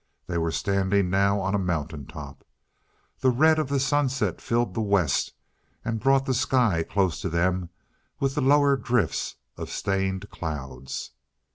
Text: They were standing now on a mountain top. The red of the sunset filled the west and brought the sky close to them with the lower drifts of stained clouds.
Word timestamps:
They 0.25 0.39
were 0.39 0.49
standing 0.49 1.11
now 1.11 1.39
on 1.39 1.53
a 1.53 1.59
mountain 1.59 2.07
top. 2.07 2.43
The 3.19 3.29
red 3.29 3.59
of 3.59 3.69
the 3.69 3.79
sunset 3.79 4.41
filled 4.41 4.73
the 4.73 4.81
west 4.81 5.33
and 5.85 5.99
brought 5.99 6.25
the 6.25 6.33
sky 6.33 6.81
close 6.81 7.21
to 7.21 7.29
them 7.29 7.69
with 8.19 8.33
the 8.33 8.41
lower 8.41 8.77
drifts 8.77 9.35
of 9.57 9.69
stained 9.69 10.27
clouds. 10.31 11.11